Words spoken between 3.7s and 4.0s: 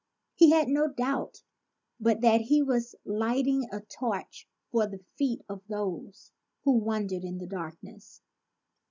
a